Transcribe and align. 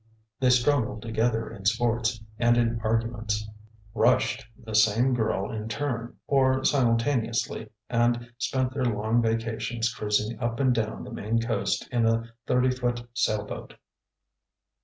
They 0.39 0.49
struggled 0.49 1.03
together 1.03 1.47
in 1.51 1.65
sports 1.65 2.23
and 2.39 2.57
in 2.57 2.79
arguments, 2.83 3.47
"rushed" 3.93 4.47
the 4.57 4.73
same 4.73 5.13
girl 5.13 5.51
in 5.51 5.67
turn 5.69 6.15
or 6.25 6.63
simultaneously, 6.63 7.69
and 7.87 8.31
spent 8.39 8.73
their 8.73 8.85
long 8.85 9.21
vacations 9.21 9.93
cruising 9.93 10.39
up 10.39 10.59
and 10.59 10.73
down 10.73 11.03
the 11.03 11.11
Maine 11.13 11.39
coast 11.39 11.87
in 11.91 12.07
a 12.07 12.23
thirty 12.47 12.71
foot 12.71 13.07
sail 13.13 13.45
boat. 13.45 13.75